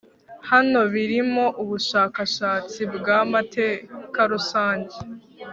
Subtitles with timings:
[0.49, 4.97] hano birimo ubushakashatsi bwamatekarusange